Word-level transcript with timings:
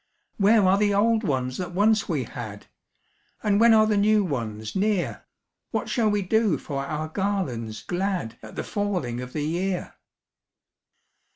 Where 0.37 0.63
are 0.63 0.79
the 0.79 0.95
old 0.95 1.23
ones 1.23 1.57
that 1.57 1.73
once 1.75 2.09
we 2.09 2.23
had, 2.23 2.65
And 3.43 3.59
when 3.59 3.71
are 3.71 3.85
the 3.85 3.97
new 3.97 4.23
ones 4.25 4.75
near? 4.75 5.25
What 5.69 5.89
shall 5.89 6.09
we 6.09 6.23
do 6.23 6.57
for 6.57 6.83
our 6.83 7.07
garlands 7.07 7.83
glad 7.83 8.35
At 8.41 8.55
the 8.55 8.63
falling 8.63 9.21
of 9.21 9.33
the 9.33 9.43
year?" 9.45 9.93